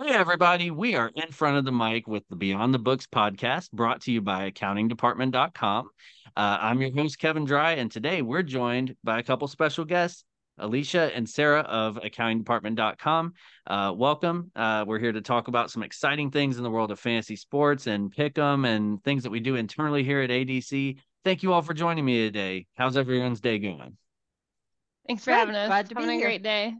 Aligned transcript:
Hey, 0.00 0.14
everybody. 0.14 0.70
We 0.70 0.94
are 0.94 1.10
in 1.12 1.32
front 1.32 1.56
of 1.56 1.64
the 1.64 1.72
mic 1.72 2.06
with 2.06 2.22
the 2.28 2.36
Beyond 2.36 2.72
the 2.72 2.78
Books 2.78 3.06
podcast 3.06 3.72
brought 3.72 4.02
to 4.02 4.12
you 4.12 4.20
by 4.20 4.48
accountingdepartment.com. 4.50 5.90
Uh, 6.36 6.58
I'm 6.60 6.80
your 6.80 6.92
host, 6.92 7.18
Kevin 7.18 7.44
Dry, 7.44 7.72
and 7.72 7.90
today 7.90 8.22
we're 8.22 8.44
joined 8.44 8.94
by 9.02 9.18
a 9.18 9.24
couple 9.24 9.48
special 9.48 9.84
guests, 9.84 10.22
Alicia 10.56 11.10
and 11.16 11.28
Sarah 11.28 11.62
of 11.62 11.96
accountingdepartment.com. 11.96 13.32
Uh, 13.66 13.92
welcome. 13.96 14.52
Uh, 14.54 14.84
we're 14.86 15.00
here 15.00 15.10
to 15.10 15.20
talk 15.20 15.48
about 15.48 15.68
some 15.68 15.82
exciting 15.82 16.30
things 16.30 16.58
in 16.58 16.62
the 16.62 16.70
world 16.70 16.92
of 16.92 17.00
fantasy 17.00 17.34
sports 17.34 17.88
and 17.88 18.12
pick 18.12 18.38
'em 18.38 18.64
and 18.64 19.02
things 19.02 19.24
that 19.24 19.30
we 19.30 19.40
do 19.40 19.56
internally 19.56 20.04
here 20.04 20.20
at 20.20 20.30
ADC. 20.30 20.98
Thank 21.24 21.42
you 21.42 21.52
all 21.52 21.62
for 21.62 21.74
joining 21.74 22.04
me 22.04 22.18
today. 22.18 22.66
How's 22.76 22.96
everyone's 22.96 23.40
day 23.40 23.58
going? 23.58 23.96
Thanks 25.08 25.24
for 25.24 25.32
Good. 25.32 25.38
having 25.38 25.54
us. 25.56 25.66
Glad 25.68 25.88
to 25.88 25.94
having 25.96 26.08
be 26.10 26.14
a 26.14 26.18
here. 26.18 26.26
great 26.28 26.42
day. 26.44 26.74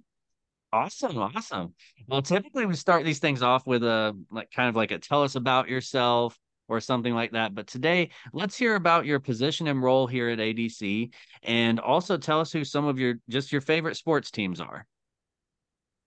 Awesome, 0.73 1.17
awesome. 1.17 1.75
Well, 2.07 2.21
typically 2.21 2.67
we 2.67 2.75
start 2.75 3.05
these 3.05 3.21
things 3.21 3.43
off 3.43 3.67
with 3.67 3.83
a 3.83 4.17
like 4.31 4.51
kind 4.51 4.69
of 4.69 4.77
like 4.77 4.91
a 4.91 4.99
tell 4.99 5.23
us 5.23 5.35
about 5.35 5.69
yourself 5.69 6.39
or 6.69 6.81
something 6.81 7.15
like 7.15 7.33
that. 7.33 7.55
But 7.55 7.67
today, 7.67 8.11
let's 8.35 8.57
hear 8.57 8.75
about 8.75 9.07
your 9.07 9.19
position 9.19 9.67
and 9.69 9.83
role 9.83 10.07
here 10.07 10.29
at 10.29 10.39
ADC 10.39 11.13
and 11.43 11.81
also 11.81 12.19
tell 12.19 12.41
us 12.41 12.53
who 12.53 12.65
some 12.65 12.85
of 12.85 12.99
your 12.99 13.15
just 13.31 13.51
your 13.51 13.63
favorite 13.63 13.97
sports 13.97 14.31
teams 14.31 14.61
are. 14.61 14.87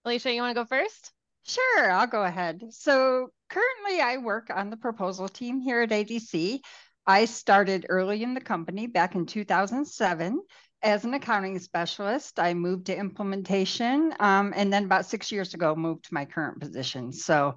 Alicia, 0.05 0.33
you 0.33 0.41
want 0.41 0.55
to 0.55 0.61
go 0.61 0.65
first? 0.65 1.11
Sure, 1.43 1.91
I'll 1.91 2.07
go 2.07 2.23
ahead. 2.23 2.63
So 2.69 3.29
currently 3.49 3.99
I 3.99 4.17
work 4.17 4.51
on 4.53 4.69
the 4.69 4.77
proposal 4.77 5.27
team 5.27 5.59
here 5.59 5.81
at 5.81 5.89
ADC. 5.89 6.59
I 7.07 7.25
started 7.25 7.87
early 7.89 8.21
in 8.21 8.35
the 8.35 8.41
company 8.41 8.85
back 8.85 9.15
in 9.15 9.25
2007 9.25 10.39
as 10.83 11.05
an 11.05 11.13
accounting 11.13 11.59
specialist. 11.59 12.39
I 12.39 12.53
moved 12.53 12.87
to 12.87 12.97
implementation, 12.97 14.13
um, 14.19 14.53
and 14.55 14.71
then 14.71 14.85
about 14.85 15.05
six 15.05 15.31
years 15.31 15.53
ago, 15.53 15.75
moved 15.75 16.05
to 16.05 16.13
my 16.13 16.25
current 16.25 16.59
position. 16.59 17.11
So 17.11 17.55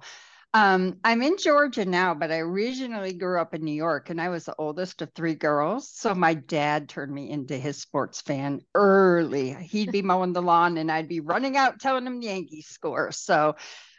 um, 0.53 0.99
I'm 1.03 1.21
in 1.21 1.37
Georgia 1.37 1.83
now, 1.83 2.13
but 2.13 2.31
I 2.31 2.37
originally 2.37 3.11
grew 3.11 3.41
up 3.41 3.53
in 3.53 3.65
New 3.65 3.73
York, 3.73 4.09
and 4.09 4.21
I 4.21 4.29
was 4.29 4.45
the 4.45 4.55
oldest 4.57 5.01
of 5.01 5.11
three 5.11 5.35
girls. 5.35 5.89
So 5.89 6.15
my 6.15 6.33
dad 6.33 6.87
turned 6.87 7.13
me 7.13 7.29
into 7.29 7.57
his 7.57 7.77
sports 7.77 8.21
fan 8.21 8.61
early. 8.73 9.53
He'd 9.53 9.91
be 9.91 10.01
mowing 10.01 10.31
the 10.31 10.41
lawn, 10.41 10.77
and 10.77 10.89
I'd 10.89 11.09
be 11.09 11.19
running 11.19 11.57
out 11.57 11.81
telling 11.81 12.07
him 12.07 12.21
the 12.21 12.27
Yankees 12.27 12.67
score. 12.67 13.11
So 13.11 13.55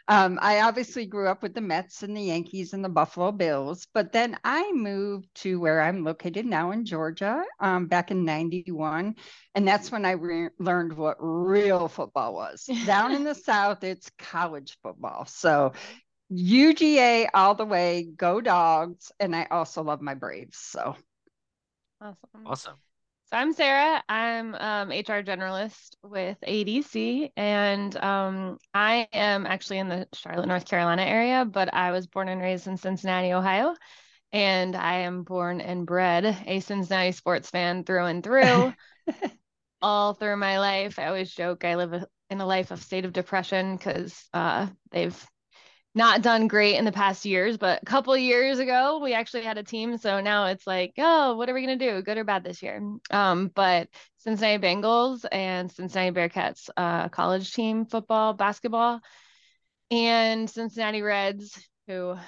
um, 0.07 0.39
I 0.41 0.61
obviously 0.61 1.05
grew 1.05 1.27
up 1.27 1.41
with 1.43 1.53
the 1.53 1.61
Mets 1.61 2.01
and 2.03 2.15
the 2.15 2.21
Yankees 2.21 2.73
and 2.73 2.83
the 2.83 2.89
Buffalo 2.89 3.31
Bills, 3.31 3.87
but 3.93 4.13
then 4.13 4.37
I 4.43 4.71
moved 4.71 5.27
to 5.35 5.59
where 5.59 5.81
I'm 5.81 6.03
located 6.05 6.45
now 6.45 6.71
in 6.71 6.85
Georgia 6.85 7.43
um, 7.59 7.87
back 7.87 8.09
in 8.11 8.23
91. 8.23 9.15
And 9.55 9.67
that's 9.67 9.91
when 9.91 10.05
I 10.05 10.11
re- 10.11 10.49
learned 10.59 10.93
what 10.93 11.17
real 11.19 11.89
football 11.89 12.33
was. 12.33 12.69
Down 12.85 13.13
in 13.15 13.23
the 13.25 13.35
South, 13.35 13.83
it's 13.83 14.09
college 14.17 14.77
football. 14.81 15.25
So 15.25 15.73
UGA 16.31 17.27
all 17.33 17.55
the 17.55 17.65
way, 17.65 18.07
go 18.15 18.39
dogs. 18.39 19.11
And 19.19 19.35
I 19.35 19.47
also 19.51 19.83
love 19.83 20.01
my 20.01 20.13
Braves. 20.13 20.57
So 20.57 20.95
awesome. 22.01 22.45
Awesome. 22.45 22.77
So 23.29 23.35
I'm 23.35 23.51
Sarah. 23.51 24.01
I'm 24.07 24.55
um, 24.55 24.89
HR 24.89 25.21
generalist 25.21 25.95
with 26.01 26.37
ADC, 26.47 27.29
and 27.35 27.93
um, 27.97 28.57
I 28.73 29.09
am 29.11 29.45
actually 29.45 29.79
in 29.79 29.89
the 29.89 30.07
Charlotte, 30.13 30.47
North 30.47 30.65
Carolina 30.65 31.01
area, 31.01 31.43
but 31.43 31.73
I 31.73 31.91
was 31.91 32.07
born 32.07 32.29
and 32.29 32.39
raised 32.39 32.67
in 32.67 32.77
Cincinnati, 32.77 33.33
Ohio, 33.33 33.75
and 34.31 34.77
I 34.77 34.99
am 34.99 35.23
born 35.23 35.59
and 35.59 35.85
bred 35.85 36.37
a 36.45 36.61
Cincinnati 36.61 37.11
sports 37.11 37.49
fan 37.49 37.83
through 37.83 38.05
and 38.05 38.23
through. 38.23 38.73
all 39.81 40.13
through 40.13 40.37
my 40.37 40.59
life, 40.59 40.97
I 40.97 41.07
always 41.07 41.29
joke 41.29 41.65
I 41.65 41.75
live 41.75 42.05
in 42.29 42.39
a 42.39 42.45
life 42.45 42.71
of 42.71 42.81
state 42.81 43.03
of 43.03 43.11
depression 43.11 43.75
because 43.75 44.23
uh, 44.33 44.67
they've 44.91 45.27
not 45.95 46.21
done 46.21 46.47
great 46.47 46.75
in 46.75 46.85
the 46.85 46.91
past 46.91 47.25
years, 47.25 47.57
but 47.57 47.81
a 47.81 47.85
couple 47.85 48.15
years 48.15 48.59
ago 48.59 48.99
we 49.03 49.13
actually 49.13 49.43
had 49.43 49.57
a 49.57 49.63
team. 49.63 49.97
So 49.97 50.21
now 50.21 50.45
it's 50.45 50.67
like, 50.67 50.93
oh, 50.97 51.35
what 51.35 51.49
are 51.49 51.53
we 51.53 51.61
gonna 51.61 51.75
do, 51.75 52.01
good 52.01 52.17
or 52.17 52.23
bad 52.23 52.43
this 52.43 52.61
year? 52.61 52.81
Um, 53.09 53.51
but 53.53 53.89
Cincinnati 54.19 54.61
Bengals 54.61 55.25
and 55.31 55.71
Cincinnati 55.71 56.15
Bearcats 56.15 56.69
uh, 56.77 57.09
college 57.09 57.53
team 57.53 57.85
football, 57.85 58.33
basketball, 58.33 59.01
and 59.89 60.49
Cincinnati 60.49 61.01
Reds, 61.01 61.57
who 61.87 62.11
I 62.11 62.21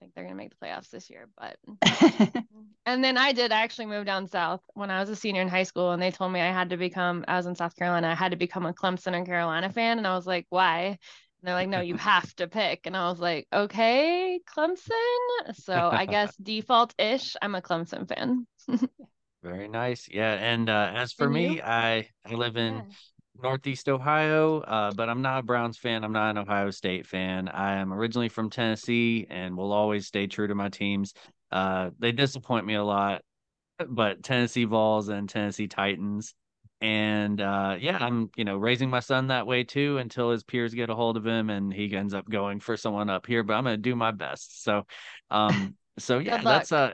think 0.00 0.14
they're 0.14 0.24
gonna 0.24 0.36
make 0.36 0.50
the 0.50 0.66
playoffs 0.66 0.90
this 0.90 1.10
year. 1.10 1.28
But 1.36 1.56
and 2.86 3.02
then 3.02 3.18
I 3.18 3.32
did 3.32 3.52
actually 3.52 3.86
move 3.86 4.06
down 4.06 4.28
south 4.28 4.60
when 4.74 4.90
I 4.90 5.00
was 5.00 5.10
a 5.10 5.16
senior 5.16 5.42
in 5.42 5.48
high 5.48 5.64
school, 5.64 5.90
and 5.90 6.00
they 6.00 6.10
told 6.10 6.32
me 6.32 6.40
I 6.40 6.52
had 6.52 6.70
to 6.70 6.76
become. 6.76 7.24
I 7.26 7.36
was 7.36 7.46
in 7.46 7.56
South 7.56 7.74
Carolina. 7.76 8.08
I 8.08 8.14
had 8.14 8.30
to 8.30 8.36
become 8.36 8.64
a 8.64 8.72
Clemson 8.72 9.14
and 9.14 9.26
Carolina 9.26 9.70
fan, 9.70 9.98
and 9.98 10.06
I 10.06 10.14
was 10.14 10.26
like, 10.26 10.46
why? 10.50 10.98
They're 11.42 11.54
like, 11.54 11.68
no, 11.68 11.80
you 11.80 11.96
have 11.98 12.34
to 12.36 12.48
pick. 12.48 12.86
And 12.86 12.96
I 12.96 13.08
was 13.08 13.20
like, 13.20 13.46
okay, 13.52 14.40
Clemson. 14.46 15.54
So 15.54 15.90
I 15.92 16.06
guess 16.06 16.34
default 16.42 16.94
ish, 16.98 17.36
I'm 17.40 17.54
a 17.54 17.62
Clemson 17.62 18.08
fan. 18.08 18.46
Very 19.42 19.68
nice. 19.68 20.08
Yeah. 20.10 20.32
And 20.34 20.68
uh, 20.68 20.92
as 20.94 21.12
for 21.12 21.24
and 21.24 21.32
me, 21.32 21.54
you? 21.54 21.62
I, 21.62 22.08
I 22.26 22.34
live 22.34 22.56
in 22.56 22.74
yeah. 22.74 22.82
Northeast 23.40 23.88
Ohio, 23.88 24.60
uh, 24.60 24.92
but 24.92 25.08
I'm 25.08 25.22
not 25.22 25.38
a 25.38 25.42
Browns 25.42 25.78
fan. 25.78 26.02
I'm 26.02 26.12
not 26.12 26.30
an 26.30 26.38
Ohio 26.38 26.70
State 26.70 27.06
fan. 27.06 27.48
I 27.48 27.76
am 27.76 27.92
originally 27.92 28.28
from 28.28 28.50
Tennessee 28.50 29.26
and 29.30 29.56
will 29.56 29.72
always 29.72 30.06
stay 30.06 30.26
true 30.26 30.48
to 30.48 30.54
my 30.56 30.68
teams. 30.70 31.14
Uh, 31.52 31.90
they 32.00 32.10
disappoint 32.10 32.66
me 32.66 32.74
a 32.74 32.82
lot, 32.84 33.22
but 33.88 34.24
Tennessee 34.24 34.64
Vols 34.64 35.08
and 35.08 35.28
Tennessee 35.28 35.68
Titans 35.68 36.34
and 36.80 37.40
uh, 37.40 37.76
yeah 37.78 37.98
i'm 38.00 38.30
you 38.36 38.44
know 38.44 38.56
raising 38.56 38.88
my 38.88 39.00
son 39.00 39.28
that 39.28 39.46
way 39.46 39.64
too 39.64 39.98
until 39.98 40.30
his 40.30 40.44
peers 40.44 40.74
get 40.74 40.90
a 40.90 40.94
hold 40.94 41.16
of 41.16 41.26
him 41.26 41.50
and 41.50 41.72
he 41.72 41.94
ends 41.94 42.14
up 42.14 42.28
going 42.28 42.60
for 42.60 42.76
someone 42.76 43.10
up 43.10 43.26
here 43.26 43.42
but 43.42 43.54
i'm 43.54 43.64
gonna 43.64 43.76
do 43.76 43.96
my 43.96 44.10
best 44.10 44.62
so 44.62 44.86
um 45.30 45.74
so 45.98 46.18
yeah 46.20 46.40
that's 46.42 46.72
uh 46.72 46.92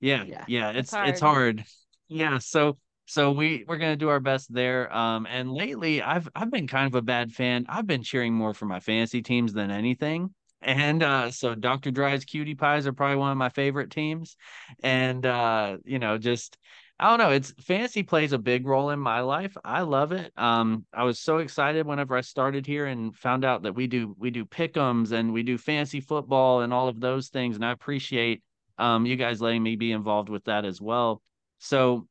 yeah 0.00 0.24
yeah, 0.24 0.44
yeah 0.48 0.70
it's 0.70 0.92
hard. 0.92 1.08
it's 1.08 1.20
hard 1.20 1.64
yeah 2.08 2.38
so 2.38 2.76
so 3.06 3.30
we 3.30 3.64
we're 3.68 3.78
gonna 3.78 3.96
do 3.96 4.08
our 4.08 4.20
best 4.20 4.52
there 4.52 4.92
um 4.94 5.26
and 5.26 5.52
lately 5.52 6.02
i've 6.02 6.28
i've 6.34 6.50
been 6.50 6.66
kind 6.66 6.86
of 6.86 6.94
a 6.94 7.02
bad 7.02 7.32
fan 7.32 7.64
i've 7.68 7.86
been 7.86 8.02
cheering 8.02 8.34
more 8.34 8.54
for 8.54 8.66
my 8.66 8.80
fantasy 8.80 9.22
teams 9.22 9.52
than 9.52 9.70
anything 9.70 10.34
and 10.62 11.02
uh, 11.02 11.30
so 11.30 11.54
Dr. 11.54 11.90
Dry's 11.90 12.24
Cutie 12.24 12.54
Pies 12.54 12.86
are 12.86 12.92
probably 12.92 13.16
one 13.16 13.32
of 13.32 13.38
my 13.38 13.48
favorite 13.48 13.90
teams. 13.90 14.36
And 14.82 15.24
uh, 15.24 15.78
you 15.84 15.98
know, 15.98 16.18
just 16.18 16.58
I 17.00 17.08
don't 17.08 17.18
know. 17.18 17.30
It's 17.30 17.52
fantasy 17.52 18.02
plays 18.02 18.34
a 18.34 18.38
big 18.38 18.66
role 18.66 18.90
in 18.90 18.98
my 19.00 19.20
life. 19.20 19.56
I 19.64 19.80
love 19.80 20.12
it. 20.12 20.34
Um, 20.36 20.84
I 20.92 21.04
was 21.04 21.18
so 21.18 21.38
excited 21.38 21.86
whenever 21.86 22.14
I 22.14 22.20
started 22.20 22.66
here 22.66 22.84
and 22.84 23.16
found 23.16 23.42
out 23.42 23.62
that 23.62 23.74
we 23.74 23.86
do 23.86 24.14
we 24.18 24.30
do 24.30 24.44
pick'ems 24.44 25.12
and 25.12 25.32
we 25.32 25.42
do 25.42 25.56
fantasy 25.56 26.00
football 26.00 26.60
and 26.60 26.74
all 26.74 26.88
of 26.88 27.00
those 27.00 27.28
things. 27.28 27.56
And 27.56 27.64
I 27.64 27.72
appreciate 27.72 28.42
um 28.76 29.06
you 29.06 29.16
guys 29.16 29.40
letting 29.40 29.62
me 29.62 29.76
be 29.76 29.92
involved 29.92 30.28
with 30.28 30.44
that 30.44 30.66
as 30.66 30.78
well. 30.78 31.22
So, 31.58 32.06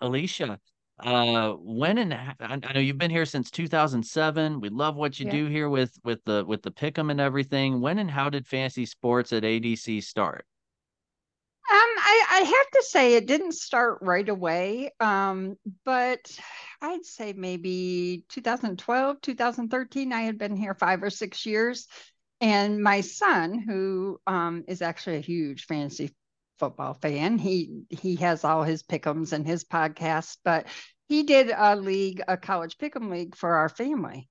Alicia, 0.00 0.58
uh, 0.98 1.52
when 1.52 1.98
and 1.98 2.12
I 2.40 2.72
know 2.72 2.80
you've 2.80 2.98
been 2.98 3.12
here 3.12 3.26
since 3.26 3.48
2007. 3.52 4.60
We 4.60 4.70
love 4.70 4.96
what 4.96 5.20
you 5.20 5.26
yeah. 5.26 5.32
do 5.32 5.46
here 5.46 5.68
with 5.68 5.96
with 6.02 6.24
the 6.24 6.44
with 6.44 6.62
the 6.62 6.72
pick'em 6.72 7.12
and 7.12 7.20
everything. 7.20 7.80
When 7.80 8.00
and 8.00 8.10
how 8.10 8.28
did 8.30 8.44
fantasy 8.44 8.86
sports 8.86 9.32
at 9.32 9.44
ADC 9.44 10.02
start? 10.02 10.44
Um, 11.68 11.76
I, 11.98 12.26
I 12.30 12.38
have 12.40 12.70
to 12.74 12.82
say 12.88 13.14
it 13.14 13.26
didn't 13.26 13.54
start 13.54 13.98
right 14.00 14.28
away. 14.28 14.92
Um, 15.00 15.56
but 15.84 16.20
I'd 16.80 17.04
say 17.04 17.32
maybe 17.32 18.24
2012, 18.28 19.20
2013. 19.20 20.12
I 20.12 20.22
had 20.22 20.38
been 20.38 20.56
here 20.56 20.74
five 20.74 21.02
or 21.02 21.10
six 21.10 21.44
years, 21.44 21.88
and 22.40 22.82
my 22.82 23.00
son, 23.00 23.58
who 23.58 24.20
um, 24.28 24.64
is 24.68 24.80
actually 24.80 25.16
a 25.16 25.20
huge 25.20 25.64
fantasy 25.66 26.14
football 26.58 26.94
fan, 26.94 27.38
he 27.38 27.82
he 27.90 28.16
has 28.16 28.44
all 28.44 28.62
his 28.62 28.82
pick'ems 28.82 29.32
and 29.32 29.46
his 29.46 29.64
podcasts, 29.64 30.36
but 30.44 30.66
he 31.08 31.24
did 31.24 31.52
a 31.54 31.76
league, 31.76 32.22
a 32.28 32.36
college 32.36 32.78
pick'em 32.78 33.10
league 33.10 33.36
for 33.36 33.56
our 33.56 33.68
family 33.68 34.28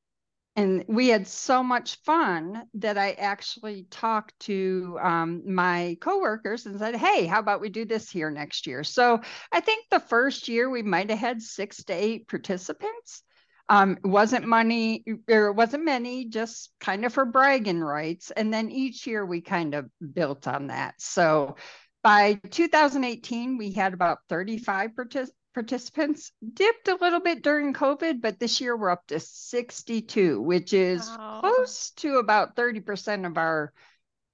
and 0.55 0.85
we 0.87 1.09
had 1.09 1.27
so 1.27 1.61
much 1.61 1.97
fun 2.03 2.63
that 2.75 2.97
I 2.97 3.11
actually 3.13 3.87
talked 3.91 4.39
to 4.41 4.97
um, 5.01 5.43
my 5.53 5.97
coworkers 5.99 6.65
and 6.65 6.79
said, 6.79 6.95
"Hey, 6.95 7.25
how 7.25 7.39
about 7.39 7.59
we 7.61 7.69
do 7.69 7.83
this 7.85 8.09
here 8.09 8.31
next 8.31 8.65
year?" 8.65 8.83
So 8.83 9.21
I 9.51 9.59
think 9.59 9.85
the 9.91 9.99
first 9.99 10.47
year 10.47 10.69
we 10.69 10.81
might 10.81 11.09
have 11.09 11.19
had 11.19 11.41
six 11.41 11.83
to 11.85 11.93
eight 11.93 12.27
participants. 12.29 13.23
Um, 13.67 13.97
it 14.03 14.07
wasn't 14.07 14.45
money, 14.47 15.03
or 15.29 15.47
it 15.47 15.55
wasn't 15.55 15.85
many, 15.85 16.25
just 16.25 16.71
kind 16.79 17.03
of 17.03 17.13
for 17.13 17.25
bragging 17.25 17.81
rights. 17.81 18.31
And 18.31 18.53
then 18.53 18.69
each 18.69 19.07
year 19.07 19.25
we 19.25 19.41
kind 19.41 19.73
of 19.73 19.89
built 20.13 20.47
on 20.47 20.67
that. 20.67 20.95
So 20.99 21.55
by 22.03 22.35
2018, 22.51 23.57
we 23.57 23.71
had 23.71 23.93
about 23.93 24.19
35 24.29 24.95
participants 24.95 25.35
participants 25.55 26.33
dipped 26.53 26.89
a 26.89 26.97
little 26.99 27.21
bit 27.21 27.41
during 27.41 27.73
COVID, 27.73 28.21
but 28.21 28.39
this 28.39 28.59
year 28.59 28.75
we're 28.75 28.89
up 28.89 29.07
to 29.07 29.21
62, 29.21 30.41
which 30.41 30.73
is 30.73 31.07
wow. 31.07 31.39
close 31.39 31.91
to 31.91 32.17
about 32.17 32.55
30% 32.55 33.25
of 33.25 33.37
our 33.37 33.73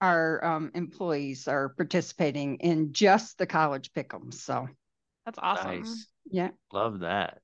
our 0.01 0.44
um, 0.44 0.71
employees 0.73 1.47
are 1.47 1.69
participating 1.69 2.56
in 2.56 2.91
just 2.91 3.38
the 3.38 3.45
college 3.45 3.94
pick'ems. 3.94 4.33
So 4.33 4.68
that's 5.23 5.38
awesome. 5.39 5.81
Nice. 5.81 6.07
Yeah. 6.31 6.50
Love 6.73 7.01
that. 7.01 7.38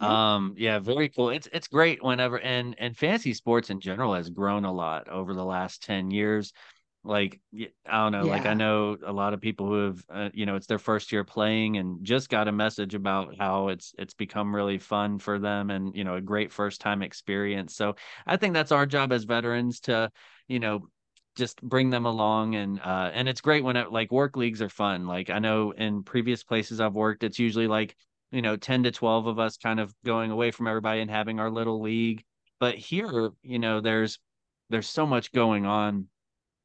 Um, 0.00 0.54
yeah, 0.56 0.78
very 0.78 1.10
cool. 1.10 1.28
It's 1.28 1.46
it's 1.52 1.68
great 1.68 2.02
whenever 2.02 2.40
and 2.40 2.74
and 2.78 2.96
fantasy 2.96 3.34
sports 3.34 3.68
in 3.68 3.80
general 3.80 4.14
has 4.14 4.30
grown 4.30 4.64
a 4.64 4.72
lot 4.72 5.10
over 5.10 5.34
the 5.34 5.44
last 5.44 5.82
10 5.82 6.10
years. 6.10 6.54
Like 7.02 7.40
I 7.54 7.68
don't 7.86 8.12
know, 8.12 8.26
yeah. 8.26 8.32
like 8.32 8.46
I 8.46 8.54
know 8.54 8.96
a 9.04 9.12
lot 9.12 9.32
of 9.32 9.40
people 9.40 9.66
who 9.66 9.86
have 9.86 10.04
uh, 10.12 10.28
you 10.34 10.44
know, 10.44 10.56
it's 10.56 10.66
their 10.66 10.78
first 10.78 11.12
year 11.12 11.24
playing 11.24 11.78
and 11.78 12.04
just 12.04 12.28
got 12.28 12.46
a 12.46 12.52
message 12.52 12.94
about 12.94 13.36
how 13.38 13.68
it's 13.68 13.94
it's 13.98 14.12
become 14.12 14.54
really 14.54 14.78
fun 14.78 15.18
for 15.18 15.38
them 15.38 15.70
and 15.70 15.96
you 15.96 16.04
know, 16.04 16.16
a 16.16 16.20
great 16.20 16.52
first 16.52 16.80
time 16.80 17.00
experience. 17.02 17.74
So, 17.74 17.96
I 18.26 18.36
think 18.36 18.52
that's 18.52 18.72
our 18.72 18.84
job 18.84 19.12
as 19.12 19.24
veterans 19.24 19.80
to, 19.80 20.10
you 20.46 20.60
know, 20.60 20.88
just 21.36 21.62
bring 21.62 21.88
them 21.88 22.04
along 22.04 22.54
and 22.56 22.80
uh 22.80 23.10
and 23.14 23.28
it's 23.28 23.40
great 23.40 23.64
when 23.64 23.76
it 23.76 23.90
like 23.90 24.12
work 24.12 24.36
leagues 24.36 24.60
are 24.60 24.68
fun. 24.68 25.06
Like 25.06 25.30
I 25.30 25.38
know 25.38 25.70
in 25.70 26.02
previous 26.02 26.44
places 26.44 26.80
I've 26.80 26.94
worked, 26.94 27.24
it's 27.24 27.38
usually 27.38 27.66
like 27.66 27.96
you 28.30 28.42
know 28.42 28.56
10 28.56 28.84
to 28.84 28.90
12 28.90 29.26
of 29.26 29.38
us 29.38 29.56
kind 29.56 29.80
of 29.80 29.92
going 30.04 30.30
away 30.30 30.50
from 30.50 30.66
everybody 30.66 31.00
and 31.00 31.10
having 31.10 31.40
our 31.40 31.50
little 31.50 31.80
league 31.80 32.22
but 32.58 32.76
here 32.76 33.30
you 33.42 33.58
know 33.58 33.80
there's 33.80 34.18
there's 34.68 34.88
so 34.88 35.06
much 35.06 35.32
going 35.32 35.66
on 35.66 36.06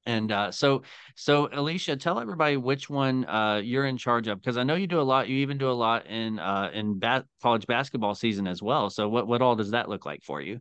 and 0.06 0.32
uh, 0.32 0.52
so 0.52 0.84
so 1.16 1.50
alicia 1.52 1.96
tell 1.96 2.20
everybody 2.20 2.58
which 2.58 2.90
one 2.90 3.26
uh, 3.26 3.62
you're 3.64 3.86
in 3.86 3.98
charge 3.98 4.28
of 4.28 4.40
because 4.40 4.58
i 4.58 4.64
know 4.64 4.76
you 4.76 4.88
do 4.88 5.00
a 5.00 5.02
lot 5.02 5.28
you 5.28 5.38
even 5.38 5.58
do 5.58 5.70
a 5.70 5.72
lot 5.72 6.08
in 6.08 6.40
uh, 6.40 6.70
in 6.74 7.00
college 7.42 7.68
basketball 7.68 8.16
season 8.16 8.48
as 8.48 8.62
well. 8.62 8.90
So 8.90 9.08
what 9.08 9.28
what 9.28 9.42
all 9.42 9.56
does 9.56 9.72
that 9.72 9.90
look 9.90 10.06
like 10.06 10.24
for 10.24 10.42
you? 10.42 10.60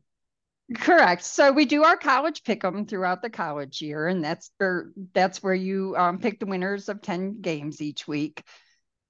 Correct. 0.76 1.22
So 1.22 1.52
we 1.52 1.66
do 1.66 1.84
our 1.84 1.96
college 1.96 2.42
pick 2.42 2.62
them 2.62 2.86
throughout 2.86 3.22
the 3.22 3.30
college 3.30 3.82
year, 3.82 4.08
and 4.08 4.24
that's 4.24 4.50
or 4.60 4.92
that's 5.12 5.42
where 5.42 5.54
you 5.54 5.94
um, 5.96 6.18
pick 6.18 6.40
the 6.40 6.46
winners 6.46 6.88
of 6.88 7.02
ten 7.02 7.40
games 7.40 7.80
each 7.80 8.08
week. 8.08 8.42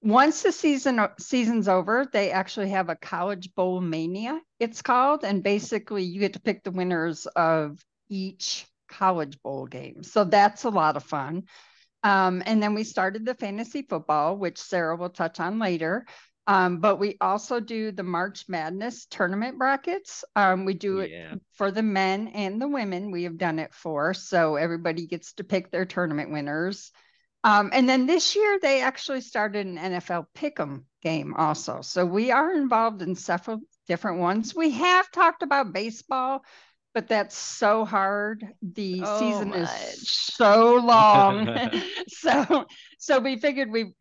Once 0.01 0.43
the 0.43 0.51
season 0.51 0.99
season's 1.19 1.67
over, 1.67 2.05
they 2.11 2.31
actually 2.31 2.69
have 2.69 2.89
a 2.89 2.95
college 2.95 3.53
bowl 3.55 3.81
mania, 3.81 4.39
it's 4.59 4.81
called, 4.81 5.23
and 5.23 5.41
basically 5.41 6.03
you 6.03 6.19
get 6.19 6.33
to 6.33 6.41
pick 6.41 6.63
the 6.63 6.71
winners 6.71 7.25
of 7.35 7.79
each 8.09 8.67
college 8.87 9.41
bowl 9.41 9.65
game. 9.65 10.03
So 10.03 10.23
that's 10.23 10.63
a 10.63 10.69
lot 10.69 10.97
of 10.97 11.03
fun. 11.03 11.43
Um, 12.03 12.43
and 12.45 12.61
then 12.61 12.75
we 12.75 12.83
started 12.83 13.25
the 13.25 13.33
fantasy 13.33 13.81
football, 13.81 14.37
which 14.37 14.59
Sarah 14.59 14.95
will 14.95 15.09
touch 15.09 15.39
on 15.39 15.59
later. 15.59 16.05
Um, 16.47 16.77
but 16.77 16.99
we 16.99 17.17
also 17.19 17.59
do 17.59 17.91
the 17.91 18.03
March 18.03 18.45
Madness 18.47 19.07
tournament 19.07 19.57
brackets. 19.57 20.23
Um, 20.35 20.65
we 20.65 20.75
do 20.75 20.97
yeah. 21.01 21.33
it 21.33 21.41
for 21.53 21.71
the 21.71 21.81
men 21.81 22.27
and 22.29 22.61
the 22.61 22.67
women. 22.67 23.09
We 23.09 23.23
have 23.23 23.37
done 23.37 23.57
it 23.57 23.73
for. 23.73 24.13
So 24.13 24.55
everybody 24.55 25.07
gets 25.07 25.33
to 25.33 25.43
pick 25.43 25.71
their 25.71 25.85
tournament 25.85 26.31
winners. 26.31 26.91
Um, 27.43 27.71
and 27.73 27.87
then 27.87 28.05
this 28.05 28.35
year 28.35 28.59
they 28.61 28.81
actually 28.81 29.21
started 29.21 29.65
an 29.65 29.77
NFL 29.77 30.25
Pick'em 30.35 30.83
game 31.01 31.33
also. 31.35 31.81
So 31.81 32.05
we 32.05 32.31
are 32.31 32.53
involved 32.53 33.01
in 33.01 33.15
several 33.15 33.61
different 33.87 34.19
ones. 34.19 34.55
We 34.55 34.71
have 34.71 35.11
talked 35.11 35.43
about 35.43 35.73
baseball, 35.73 36.43
but 36.95 37.09
that's 37.09 37.37
so 37.37 37.83
hard. 37.83 38.47
The 38.61 39.01
oh, 39.03 39.19
season 39.19 39.49
much. 39.49 39.69
is 39.69 40.09
so 40.09 40.75
long. 40.75 41.55
so 42.07 42.65
so 42.97 43.19
we 43.19 43.35
figured 43.35 43.69
we 43.69 43.93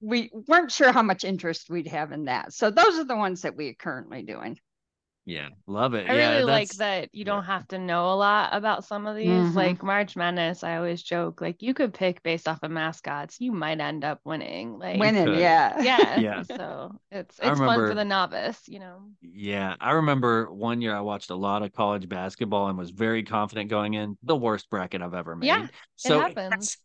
we 0.00 0.30
weren't 0.48 0.72
sure 0.72 0.92
how 0.92 1.02
much 1.02 1.24
interest 1.24 1.70
we'd 1.70 1.86
have 1.86 2.10
in 2.12 2.24
that. 2.24 2.52
So 2.52 2.70
those 2.70 2.98
are 2.98 3.04
the 3.04 3.16
ones 3.16 3.42
that 3.42 3.56
we 3.56 3.68
are 3.68 3.74
currently 3.74 4.22
doing. 4.22 4.58
Yeah, 5.26 5.48
love 5.66 5.94
it. 5.94 6.08
I 6.08 6.14
yeah, 6.14 6.30
really 6.32 6.44
like 6.44 6.70
that 6.72 7.08
you 7.14 7.24
don't 7.24 7.44
have 7.44 7.66
to 7.68 7.78
know 7.78 8.12
a 8.12 8.16
lot 8.16 8.50
about 8.52 8.84
some 8.84 9.06
of 9.06 9.16
these. 9.16 9.28
Mm-hmm. 9.28 9.56
Like 9.56 9.82
March 9.82 10.16
Madness, 10.16 10.62
I 10.62 10.76
always 10.76 11.02
joke 11.02 11.40
like 11.40 11.62
you 11.62 11.72
could 11.72 11.94
pick 11.94 12.22
based 12.22 12.46
off 12.46 12.62
of 12.62 12.70
mascots, 12.70 13.40
you 13.40 13.50
might 13.50 13.80
end 13.80 14.04
up 14.04 14.20
winning. 14.24 14.78
Like 14.78 15.00
winning, 15.00 15.34
yeah, 15.38 15.82
yeah. 15.82 16.20
yeah. 16.20 16.42
So 16.54 17.00
it's 17.10 17.38
it's 17.38 17.58
remember, 17.58 17.66
fun 17.66 17.88
for 17.88 17.94
the 17.94 18.04
novice, 18.04 18.60
you 18.68 18.80
know. 18.80 19.08
Yeah, 19.22 19.76
I 19.80 19.92
remember 19.92 20.52
one 20.52 20.82
year 20.82 20.94
I 20.94 21.00
watched 21.00 21.30
a 21.30 21.36
lot 21.36 21.62
of 21.62 21.72
college 21.72 22.06
basketball 22.06 22.68
and 22.68 22.76
was 22.76 22.90
very 22.90 23.22
confident 23.22 23.70
going 23.70 23.94
in. 23.94 24.18
The 24.22 24.36
worst 24.36 24.68
bracket 24.68 25.00
I've 25.00 25.14
ever 25.14 25.34
made. 25.36 25.46
Yeah, 25.46 25.66
so 25.96 26.20
it 26.20 26.36
happens. 26.36 26.76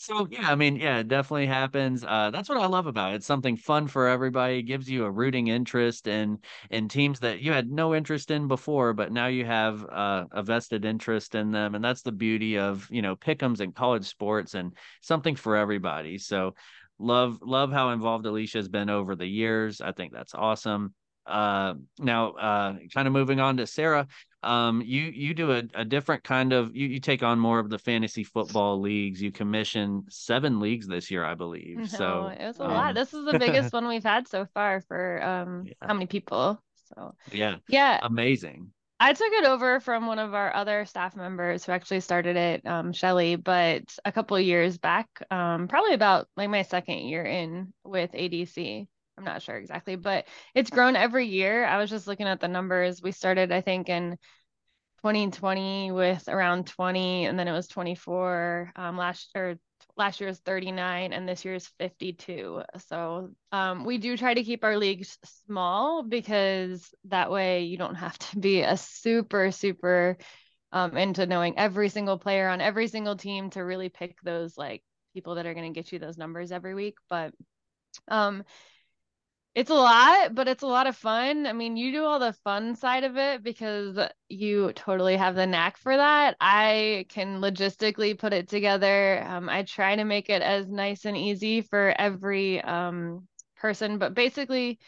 So 0.00 0.28
yeah, 0.30 0.48
I 0.48 0.54
mean, 0.54 0.76
yeah, 0.76 0.98
it 0.98 1.08
definitely 1.08 1.48
happens. 1.48 2.04
Uh, 2.04 2.30
that's 2.30 2.48
what 2.48 2.56
I 2.58 2.66
love 2.66 2.86
about 2.86 3.12
it. 3.12 3.16
It's 3.16 3.26
something 3.26 3.56
fun 3.56 3.88
for 3.88 4.06
everybody. 4.06 4.58
It 4.58 4.62
gives 4.62 4.88
you 4.88 5.04
a 5.04 5.10
rooting 5.10 5.48
interest 5.48 6.06
in 6.06 6.38
in 6.70 6.88
teams 6.88 7.18
that 7.20 7.40
you 7.40 7.50
had 7.50 7.68
no 7.68 7.96
interest 7.96 8.30
in 8.30 8.46
before, 8.46 8.92
but 8.92 9.10
now 9.10 9.26
you 9.26 9.44
have 9.44 9.84
uh, 9.84 10.26
a 10.30 10.44
vested 10.44 10.84
interest 10.84 11.34
in 11.34 11.50
them, 11.50 11.74
and 11.74 11.84
that's 11.84 12.02
the 12.02 12.12
beauty 12.12 12.58
of 12.58 12.86
you 12.92 13.02
know 13.02 13.16
pick'ems 13.16 13.58
and 13.58 13.74
college 13.74 14.04
sports 14.06 14.54
and 14.54 14.72
something 15.02 15.34
for 15.34 15.56
everybody. 15.56 16.16
So 16.18 16.54
love 17.00 17.40
love 17.42 17.72
how 17.72 17.90
involved 17.90 18.24
Alicia 18.24 18.58
has 18.58 18.68
been 18.68 18.90
over 18.90 19.16
the 19.16 19.26
years. 19.26 19.80
I 19.80 19.90
think 19.90 20.12
that's 20.12 20.34
awesome. 20.34 20.94
Uh, 21.26 21.74
now, 21.98 22.30
uh, 22.32 22.76
kind 22.94 23.06
of 23.06 23.12
moving 23.12 23.38
on 23.40 23.56
to 23.58 23.66
Sarah, 23.66 24.06
um, 24.42 24.82
you 24.82 25.02
you 25.02 25.34
do 25.34 25.52
a, 25.52 25.62
a 25.74 25.84
different 25.84 26.22
kind 26.22 26.52
of 26.52 26.74
you, 26.74 26.86
you 26.86 27.00
take 27.00 27.22
on 27.22 27.38
more 27.38 27.58
of 27.58 27.70
the 27.70 27.78
fantasy 27.78 28.24
football 28.24 28.80
leagues. 28.80 29.20
You 29.20 29.32
commission 29.32 30.04
seven 30.08 30.60
leagues 30.60 30.86
this 30.86 31.10
year, 31.10 31.24
I 31.24 31.34
believe. 31.34 31.78
No, 31.78 31.84
so 31.84 32.32
it 32.38 32.46
was 32.46 32.60
a 32.60 32.64
um, 32.64 32.70
lot. 32.72 32.94
This 32.94 33.12
is 33.12 33.24
the 33.24 33.38
biggest 33.38 33.72
one 33.74 33.88
we've 33.88 34.04
had 34.04 34.28
so 34.28 34.46
far 34.54 34.80
for 34.82 35.22
um 35.22 35.64
yeah. 35.66 35.74
how 35.82 35.94
many 35.94 36.06
people? 36.06 36.62
So 36.94 37.14
yeah, 37.32 37.56
yeah, 37.68 37.98
amazing. 38.02 38.70
I 39.00 39.12
took 39.12 39.32
it 39.32 39.44
over 39.44 39.78
from 39.78 40.06
one 40.06 40.18
of 40.18 40.34
our 40.34 40.52
other 40.54 40.84
staff 40.84 41.14
members 41.14 41.64
who 41.64 41.70
actually 41.70 42.00
started 42.00 42.36
it, 42.36 42.66
um, 42.66 42.92
Shelly, 42.92 43.36
but 43.36 43.96
a 44.04 44.10
couple 44.10 44.36
of 44.36 44.42
years 44.42 44.76
back, 44.76 45.08
um, 45.30 45.68
probably 45.68 45.94
about 45.94 46.26
like 46.36 46.50
my 46.50 46.62
second 46.62 46.98
year 47.06 47.24
in 47.24 47.72
with 47.84 48.10
ADC. 48.10 48.88
I'm 49.18 49.24
not 49.24 49.42
sure 49.42 49.56
exactly, 49.56 49.96
but 49.96 50.26
it's 50.54 50.70
grown 50.70 50.94
every 50.94 51.26
year. 51.26 51.64
I 51.64 51.78
was 51.78 51.90
just 51.90 52.06
looking 52.06 52.28
at 52.28 52.40
the 52.40 52.46
numbers. 52.48 53.02
We 53.02 53.10
started, 53.10 53.50
I 53.50 53.60
think, 53.60 53.88
in 53.88 54.16
2020 55.02 55.90
with 55.90 56.28
around 56.28 56.68
20, 56.68 57.26
and 57.26 57.36
then 57.38 57.48
it 57.48 57.52
was 57.52 57.66
24 57.66 58.72
um, 58.76 58.96
last 58.96 59.30
or 59.34 59.58
last 59.96 60.20
year 60.20 60.28
was 60.28 60.38
39, 60.38 61.12
and 61.12 61.28
this 61.28 61.44
year 61.44 61.54
is 61.54 61.66
52. 61.78 62.62
So 62.86 63.30
um, 63.50 63.84
we 63.84 63.98
do 63.98 64.16
try 64.16 64.34
to 64.34 64.44
keep 64.44 64.62
our 64.62 64.76
leagues 64.78 65.18
small 65.46 66.04
because 66.04 66.88
that 67.06 67.32
way 67.32 67.64
you 67.64 67.76
don't 67.76 67.96
have 67.96 68.16
to 68.18 68.38
be 68.38 68.62
a 68.62 68.76
super 68.76 69.50
super 69.50 70.16
um, 70.70 70.96
into 70.96 71.26
knowing 71.26 71.58
every 71.58 71.88
single 71.88 72.18
player 72.18 72.48
on 72.48 72.60
every 72.60 72.86
single 72.86 73.16
team 73.16 73.50
to 73.50 73.60
really 73.60 73.88
pick 73.88 74.20
those 74.22 74.56
like 74.56 74.82
people 75.12 75.34
that 75.34 75.46
are 75.46 75.54
going 75.54 75.72
to 75.72 75.76
get 75.76 75.90
you 75.90 75.98
those 75.98 76.18
numbers 76.18 76.52
every 76.52 76.74
week. 76.74 76.96
But 77.10 77.32
um, 78.06 78.44
it's 79.58 79.70
a 79.70 79.74
lot, 79.74 80.36
but 80.36 80.46
it's 80.46 80.62
a 80.62 80.68
lot 80.68 80.86
of 80.86 80.96
fun. 80.96 81.44
I 81.44 81.52
mean, 81.52 81.76
you 81.76 81.90
do 81.90 82.04
all 82.04 82.20
the 82.20 82.32
fun 82.44 82.76
side 82.76 83.02
of 83.02 83.16
it 83.16 83.42
because 83.42 83.98
you 84.28 84.72
totally 84.74 85.16
have 85.16 85.34
the 85.34 85.48
knack 85.48 85.78
for 85.78 85.96
that. 85.96 86.36
I 86.40 87.06
can 87.08 87.40
logistically 87.40 88.16
put 88.16 88.32
it 88.32 88.48
together. 88.48 89.20
Um, 89.26 89.48
I 89.48 89.64
try 89.64 89.96
to 89.96 90.04
make 90.04 90.30
it 90.30 90.42
as 90.42 90.68
nice 90.68 91.06
and 91.06 91.16
easy 91.16 91.62
for 91.62 91.92
every 91.98 92.62
um, 92.62 93.26
person, 93.56 93.98
but 93.98 94.14
basically, 94.14 94.78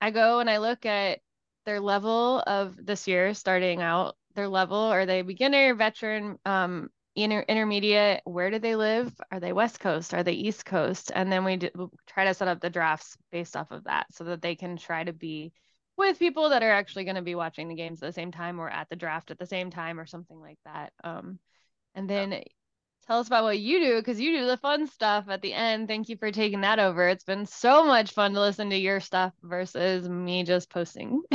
I 0.00 0.12
go 0.12 0.38
and 0.38 0.48
I 0.48 0.58
look 0.58 0.86
at 0.86 1.18
their 1.64 1.80
level 1.80 2.44
of 2.46 2.76
this 2.76 3.08
year 3.08 3.34
starting 3.34 3.82
out, 3.82 4.14
their 4.36 4.46
level. 4.46 4.78
Are 4.78 5.04
they 5.04 5.22
beginner, 5.22 5.74
veteran, 5.74 6.38
um, 6.44 6.90
inter- 7.16 7.44
intermediate 7.48 8.20
where 8.24 8.50
do 8.50 8.58
they 8.58 8.76
live? 8.76 9.12
Are 9.32 9.40
they 9.40 9.52
west 9.52 9.80
coast? 9.80 10.14
Are 10.14 10.22
they 10.22 10.32
east 10.32 10.64
coast? 10.64 11.10
And 11.14 11.32
then 11.32 11.44
we 11.44 11.58
try 12.06 12.24
to 12.24 12.34
set 12.34 12.48
up 12.48 12.60
the 12.60 12.70
drafts 12.70 13.16
based 13.32 13.56
off 13.56 13.70
of 13.70 13.84
that 13.84 14.06
so 14.12 14.24
that 14.24 14.42
they 14.42 14.54
can 14.54 14.76
try 14.76 15.02
to 15.02 15.12
be 15.12 15.52
with 15.96 16.18
people 16.18 16.50
that 16.50 16.62
are 16.62 16.72
actually 16.72 17.04
going 17.04 17.16
to 17.16 17.22
be 17.22 17.34
watching 17.34 17.68
the 17.68 17.74
games 17.74 18.02
at 18.02 18.06
the 18.06 18.12
same 18.12 18.30
time 18.30 18.60
or 18.60 18.68
at 18.68 18.88
the 18.90 18.96
draft 18.96 19.30
at 19.30 19.38
the 19.38 19.46
same 19.46 19.70
time 19.70 19.98
or 19.98 20.06
something 20.06 20.38
like 20.38 20.58
that 20.64 20.92
um, 21.02 21.38
and 21.94 22.08
then 22.08 22.42
tell 23.06 23.20
us 23.20 23.26
about 23.26 23.44
what 23.44 23.58
you 23.58 23.78
do 23.80 23.96
because 23.96 24.20
you 24.20 24.38
do 24.38 24.46
the 24.46 24.56
fun 24.56 24.86
stuff 24.86 25.26
at 25.28 25.40
the 25.42 25.52
end. 25.52 25.88
Thank 25.88 26.08
you 26.08 26.16
for 26.16 26.30
taking 26.30 26.62
that 26.62 26.78
over. 26.78 27.08
It's 27.08 27.24
been 27.24 27.46
so 27.46 27.84
much 27.86 28.12
fun 28.12 28.34
to 28.34 28.40
listen 28.40 28.70
to 28.70 28.76
your 28.76 29.00
stuff 29.00 29.32
versus 29.42 30.08
me 30.08 30.44
just 30.44 30.70
posting 30.70 31.22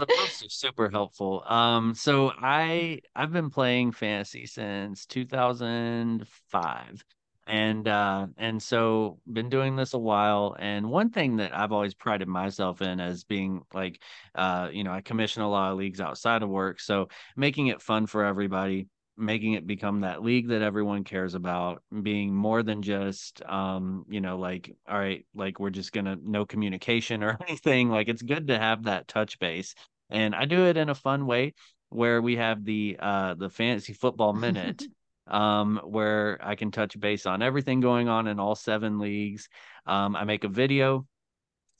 the 0.00 0.06
posts 0.06 0.44
are 0.44 0.48
super 0.48 0.90
helpful. 0.90 1.44
Um, 1.46 1.94
so 1.94 2.32
I 2.36 3.00
I've 3.14 3.32
been 3.32 3.50
playing 3.50 3.92
fantasy 3.92 4.46
since 4.46 5.06
2005 5.06 7.04
and 7.46 7.88
uh 7.88 8.26
and 8.36 8.62
so 8.62 9.18
been 9.32 9.48
doing 9.48 9.74
this 9.74 9.94
a 9.94 9.98
while 9.98 10.54
and 10.58 10.88
one 10.88 11.10
thing 11.10 11.36
that 11.36 11.56
i've 11.56 11.72
always 11.72 11.94
prided 11.94 12.28
myself 12.28 12.80
in 12.80 13.00
as 13.00 13.24
being 13.24 13.62
like 13.74 14.00
uh 14.36 14.68
you 14.70 14.84
know 14.84 14.92
i 14.92 15.00
commission 15.00 15.42
a 15.42 15.50
lot 15.50 15.72
of 15.72 15.78
leagues 15.78 16.00
outside 16.00 16.42
of 16.42 16.48
work 16.48 16.78
so 16.78 17.08
making 17.36 17.66
it 17.68 17.82
fun 17.82 18.06
for 18.06 18.24
everybody 18.24 18.86
making 19.20 19.52
it 19.52 19.66
become 19.66 20.00
that 20.00 20.22
league 20.22 20.48
that 20.48 20.62
everyone 20.62 21.04
cares 21.04 21.34
about 21.34 21.82
being 22.02 22.34
more 22.34 22.62
than 22.62 22.82
just 22.82 23.42
um 23.44 24.04
you 24.08 24.20
know 24.20 24.38
like 24.38 24.74
all 24.88 24.98
right 24.98 25.26
like 25.34 25.60
we're 25.60 25.70
just 25.70 25.92
gonna 25.92 26.16
no 26.22 26.44
communication 26.44 27.22
or 27.24 27.38
anything. 27.46 27.88
Like 27.90 28.08
it's 28.08 28.22
good 28.22 28.48
to 28.48 28.58
have 28.58 28.84
that 28.84 29.08
touch 29.08 29.38
base. 29.38 29.74
And 30.10 30.34
i 30.34 30.44
do 30.44 30.66
it 30.66 30.76
in 30.76 30.88
a 30.88 30.94
fun 30.94 31.26
way 31.26 31.54
where 31.90 32.20
we 32.20 32.36
have 32.36 32.64
the 32.64 32.96
uh 32.98 33.34
the 33.34 33.50
fantasy 33.50 33.92
football 33.92 34.32
minute 34.32 34.86
um 35.28 35.80
where 35.84 36.38
i 36.42 36.56
can 36.56 36.72
touch 36.72 36.98
base 36.98 37.26
on 37.26 37.42
everything 37.42 37.78
going 37.80 38.08
on 38.08 38.26
in 38.26 38.40
all 38.40 38.54
seven 38.54 38.98
leagues. 38.98 39.48
Um 39.86 40.16
i 40.16 40.24
make 40.24 40.44
a 40.44 40.48
video 40.48 41.06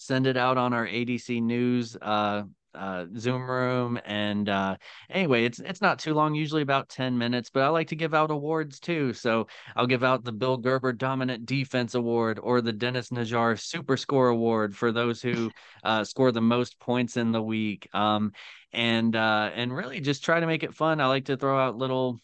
send 0.01 0.27
it 0.27 0.39
out 0.39 0.57
on 0.57 0.73
our 0.73 0.87
ADC 0.87 1.43
news 1.43 1.95
uh, 2.01 2.43
uh, 2.75 3.07
Zoom 3.17 3.51
room. 3.51 3.99
And 4.05 4.49
uh, 4.49 4.77
anyway, 5.09 5.45
it's 5.45 5.59
it's 5.59 5.81
not 5.81 5.99
too 5.99 6.15
long, 6.15 6.35
usually 6.35 6.63
about 6.63 6.89
10 6.89 7.17
minutes, 7.19 7.51
but 7.51 7.63
I 7.63 7.69
like 7.69 7.89
to 7.89 7.97
give 7.97 8.15
out 8.15 8.31
awards 8.31 8.81
too. 8.81 9.13
So 9.13 9.47
I'll 9.77 9.87
give 9.87 10.05
out 10.05 10.25
the 10.25 10.33
Bill 10.33 10.57
Gerber 10.57 10.93
Dominant 10.93 11.47
Defense 11.47 11.95
Award 11.95 12.39
or 12.43 12.61
the 12.61 12.73
Dennis 12.73 13.11
Najjar 13.11 13.59
Super 13.61 13.97
Score 13.97 14.29
Award 14.29 14.77
for 14.77 14.93
those 14.93 15.23
who 15.23 15.51
uh, 15.85 16.05
score 16.05 16.33
the 16.33 16.41
most 16.41 16.79
points 16.79 17.17
in 17.17 17.33
the 17.33 17.43
week. 17.43 17.89
Um, 17.93 18.33
and 18.73 19.17
uh, 19.17 19.51
and 19.55 19.75
really 19.75 20.01
just 20.01 20.25
try 20.25 20.41
to 20.41 20.47
make 20.47 20.63
it 20.63 20.75
fun. 20.75 21.01
I 21.01 21.07
like 21.07 21.27
to 21.27 21.37
throw 21.37 21.59
out 21.59 21.77
little 21.77 22.21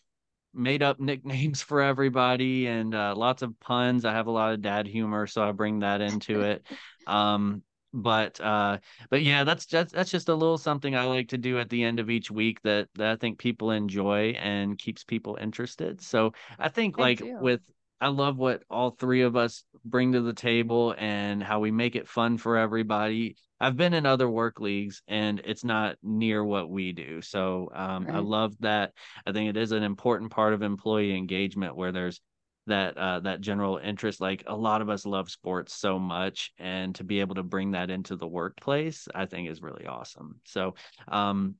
made 0.55 0.83
up 0.83 0.99
nicknames 1.00 1.62
for 1.62 1.83
everybody 1.83 2.67
and 2.67 2.95
uh, 2.95 3.15
lots 3.17 3.43
of 3.43 3.59
puns. 3.61 4.05
I 4.05 4.12
have 4.12 4.26
a 4.26 4.33
lot 4.33 4.55
of 4.55 4.62
dad 4.62 4.87
humor, 4.87 5.26
so 5.26 5.43
I 5.43 5.53
bring 5.53 5.81
that 5.81 6.00
into 6.00 6.43
it. 6.43 6.67
Um, 7.07 7.62
but 7.97 8.38
uh 8.43 8.76
but 9.09 9.23
yeah 9.23 9.43
that's 9.43 9.65
just 9.65 9.91
that's 9.93 10.11
just 10.11 10.29
a 10.29 10.35
little 10.35 10.59
something 10.59 10.95
i 10.95 11.05
like 11.05 11.29
to 11.29 11.38
do 11.38 11.59
at 11.59 11.71
the 11.71 11.83
end 11.83 11.99
of 11.99 12.11
each 12.11 12.31
week 12.31 12.61
that 12.62 12.88
that 12.95 13.11
i 13.11 13.17
think 13.17 13.38
people 13.38 13.71
enjoy 13.71 14.37
and 14.38 14.79
keeps 14.79 15.03
people 15.03 15.38
interested. 15.41 16.00
So 16.03 16.33
i 16.59 16.69
think 16.69 16.99
like 16.99 17.23
with 17.23 17.61
i 18.00 18.09
love 18.09 18.37
what 18.37 18.62
all 18.69 18.91
three 18.91 19.23
of 19.23 19.35
us 19.35 19.65
bring 19.85 20.12
to 20.12 20.21
the 20.21 20.35
table 20.35 20.95
and 20.99 21.43
how 21.43 21.61
we 21.61 21.71
make 21.71 21.97
it 21.97 22.07
fun 22.07 22.37
for 22.37 22.59
everybody. 22.59 23.37
I've 23.59 23.76
been 23.79 23.95
in 23.95 24.05
other 24.05 24.29
work 24.29 24.61
leagues 24.61 25.00
and 25.09 25.41
it's 25.45 25.65
not 25.65 25.97
near 26.03 26.45
what 26.45 26.69
we 26.69 26.93
do. 26.93 27.23
So 27.23 27.71
um 27.75 28.05
right. 28.05 28.17
i 28.17 28.19
love 28.19 28.55
that. 28.61 28.93
I 29.26 29.33
think 29.33 29.49
it 29.49 29.57
is 29.57 29.73
an 29.73 29.83
important 29.83 30.31
part 30.31 30.53
of 30.53 30.61
employee 30.61 31.17
engagement 31.17 31.76
where 31.76 31.93
there's 31.93 32.21
that 32.67 32.97
uh, 32.97 33.21
that 33.21 33.41
general 33.41 33.79
interest. 33.79 34.21
Like 34.21 34.45
a 34.47 34.57
lot 34.57 34.83
of 34.83 34.89
us 34.89 35.07
love 35.07 35.31
sports 35.31 35.75
so 35.75 35.99
much, 35.99 36.53
and 36.59 36.95
to 36.97 37.05
be 37.05 37.21
able 37.21 37.37
to 37.37 37.43
bring 37.43 37.73
that 37.73 37.91
into 37.91 38.17
the 38.17 38.27
workplace, 38.27 39.09
I 39.15 39.27
think 39.27 39.49
is 39.49 39.63
really 39.63 39.87
awesome. 39.87 40.41
So, 40.45 40.75
um, 41.09 41.57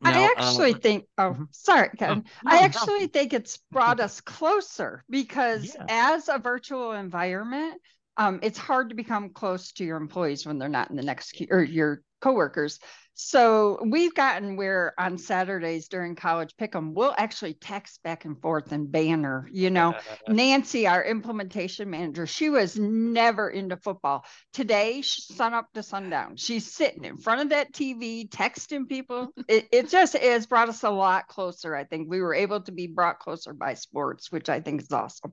now, 0.00 0.10
I 0.10 0.32
actually 0.36 0.74
uh, 0.74 0.78
think. 0.78 1.04
Oh, 1.18 1.30
mm-hmm. 1.30 1.44
sorry, 1.50 1.90
Ken. 1.96 2.24
Oh, 2.26 2.30
no, 2.50 2.56
I 2.56 2.64
actually 2.64 3.00
no. 3.00 3.06
think 3.08 3.32
it's 3.32 3.58
brought 3.70 4.00
us 4.00 4.20
closer 4.20 5.04
because 5.08 5.74
yeah. 5.74 5.86
as 5.88 6.28
a 6.28 6.38
virtual 6.38 6.92
environment, 6.92 7.80
um, 8.16 8.40
it's 8.42 8.58
hard 8.58 8.90
to 8.90 8.94
become 8.94 9.30
close 9.30 9.72
to 9.72 9.84
your 9.84 9.96
employees 9.96 10.46
when 10.46 10.58
they're 10.58 10.68
not 10.68 10.90
in 10.90 10.96
the 10.96 11.02
next 11.02 11.42
or 11.50 11.62
your 11.62 12.02
coworkers. 12.20 12.78
So 13.26 13.78
we've 13.82 14.12
gotten 14.14 14.56
where 14.56 14.92
on 14.98 15.16
Saturdays 15.16 15.88
during 15.88 16.14
college 16.14 16.54
pick'em, 16.60 16.92
we'll 16.92 17.14
actually 17.16 17.54
text 17.54 18.02
back 18.02 18.26
and 18.26 18.38
forth 18.38 18.70
and 18.70 18.92
banner. 18.92 19.48
You 19.50 19.70
know, 19.70 19.94
Nancy, 20.28 20.86
our 20.86 21.02
implementation 21.02 21.88
manager, 21.88 22.26
she 22.26 22.50
was 22.50 22.78
never 22.78 23.48
into 23.48 23.78
football. 23.78 24.26
Today, 24.52 25.00
sun 25.00 25.54
up 25.54 25.72
to 25.72 25.82
sundown, 25.82 26.36
she's 26.36 26.70
sitting 26.70 27.06
in 27.06 27.16
front 27.16 27.40
of 27.40 27.48
that 27.48 27.72
TV, 27.72 28.28
texting 28.28 28.86
people. 28.86 29.30
it, 29.48 29.68
it 29.72 29.88
just 29.88 30.14
has 30.18 30.46
brought 30.46 30.68
us 30.68 30.82
a 30.82 30.90
lot 30.90 31.26
closer. 31.26 31.74
I 31.74 31.84
think 31.84 32.10
we 32.10 32.20
were 32.20 32.34
able 32.34 32.60
to 32.60 32.72
be 32.72 32.88
brought 32.88 33.20
closer 33.20 33.54
by 33.54 33.72
sports, 33.72 34.30
which 34.30 34.50
I 34.50 34.60
think 34.60 34.82
is 34.82 34.92
awesome. 34.92 35.32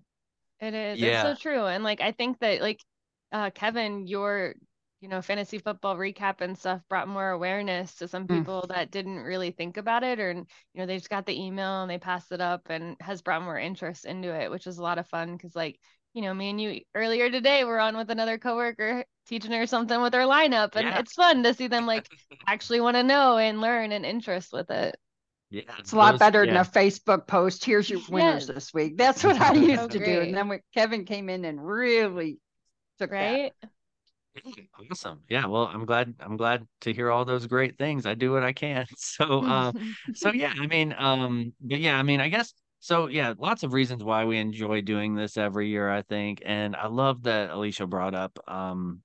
It 0.62 0.74
is. 0.74 0.98
Yeah. 0.98 1.30
It's 1.30 1.42
so 1.42 1.50
true. 1.50 1.66
And 1.66 1.84
like 1.84 2.00
I 2.00 2.14
think 2.14 2.40
that 2.40 2.62
like 2.62 2.80
uh 3.34 3.50
Kevin, 3.50 4.08
your 4.08 4.56
you 5.02 5.08
know, 5.08 5.22
fantasy 5.22 5.58
football 5.58 5.98
recap 5.98 6.42
and 6.42 6.58
stuff 6.58 6.82
brought 6.88 7.08
more 7.08 7.32
awareness 7.32 7.96
to 7.96 8.08
some 8.08 8.28
mm. 8.28 8.38
people 8.38 8.62
mm. 8.62 8.68
that 8.68 8.92
didn't 8.92 9.24
really 9.24 9.50
think 9.50 9.78
about 9.78 10.04
it 10.04 10.20
or 10.20 10.32
you 10.32 10.46
know, 10.76 10.86
they 10.86 10.98
just 10.98 11.10
got 11.10 11.26
the 11.26 11.44
email 11.44 11.82
and 11.82 11.90
they 11.90 11.98
passed 11.98 12.32
it 12.32 12.40
up 12.40 12.62
and 12.70 12.96
has 13.02 13.24
brought 13.24 13.42
more 13.42 13.58
interest 13.58 14.06
into 14.06 14.30
it, 14.30 14.52
which 14.52 14.68
is 14.68 14.78
a 14.78 14.84
lot 14.84 15.00
of 15.00 15.08
fun 15.08 15.36
because 15.36 15.56
like, 15.56 15.80
you 16.14 16.22
know, 16.22 16.34
me 16.34 16.52
and 16.52 16.62
you 16.62 16.82
earlier 16.94 17.32
today 17.32 17.66
we're 17.66 17.80
on 17.80 17.98
with 17.98 18.12
another 18.12 18.38
coworker 18.38 19.04
teaching 19.28 19.52
her 19.52 19.66
something 19.66 20.02
with 20.02 20.14
her 20.14 20.22
lineup 20.22 20.76
and 20.76 20.88
yeah. 20.88 21.00
it's 21.00 21.14
fun 21.14 21.42
to 21.44 21.54
see 21.54 21.68
them 21.68 21.88
like 21.88 22.08
actually 22.48 22.80
want 22.80 22.96
to 22.96 23.04
know 23.04 23.40
and 23.40 23.60
learn 23.60 23.92
and 23.92 24.06
interest 24.06 24.54
with 24.54 24.70
it. 24.70 24.96
Yeah, 25.50 25.64
it's 25.80 25.92
a 25.92 25.98
lot 25.98 26.18
better 26.18 26.46
yeah. 26.46 26.54
than 26.54 26.62
a 26.62 26.66
Facebook 26.66 27.28
post. 27.28 27.66
Here's 27.66 27.90
your 27.90 28.00
winners 28.08 28.48
yes. 28.48 28.56
this 28.56 28.74
week. 28.74 28.98
That's 28.98 29.22
what 29.22 29.42
I 29.42 29.54
used 29.56 29.82
oh, 29.82 29.88
to 29.90 29.98
great. 29.98 30.14
do. 30.14 30.22
And 30.22 30.38
then 30.38 30.48
when 30.48 30.62
Kevin 30.74 31.04
came 31.04 31.28
in 31.28 31.44
and 31.44 31.66
really 31.66 32.40
took 33.00 33.12
right. 33.12 33.52
That. 33.62 33.70
Awesome. 34.90 35.22
Yeah. 35.30 35.46
Well, 35.46 35.64
I'm 35.72 35.86
glad. 35.86 36.16
I'm 36.20 36.38
glad 36.38 36.66
to 36.82 36.94
hear 36.94 37.12
all 37.12 37.26
those 37.26 37.48
great 37.48 37.78
things. 37.78 38.06
I 38.06 38.14
do 38.14 38.32
what 38.32 38.44
I 38.44 38.54
can. 38.54 38.86
So, 38.98 39.44
uh, 39.46 39.72
so 40.14 40.32
yeah. 40.34 40.54
I 40.60 40.68
mean, 40.68 40.96
um, 40.98 41.54
but 41.62 41.80
yeah. 41.80 41.98
I 41.98 42.04
mean, 42.04 42.22
I 42.22 42.30
guess 42.30 42.54
so. 42.80 43.08
Yeah. 43.08 43.34
Lots 43.38 43.64
of 43.64 43.74
reasons 43.74 44.04
why 44.04 44.26
we 44.26 44.38
enjoy 44.38 44.82
doing 44.82 45.16
this 45.16 45.38
every 45.38 45.70
year. 45.70 45.90
I 45.90 46.02
think, 46.02 46.42
and 46.46 46.76
I 46.76 46.88
love 46.88 47.24
that 47.24 47.50
Alicia 47.50 47.88
brought 47.88 48.16
up 48.16 48.38
um 48.48 49.02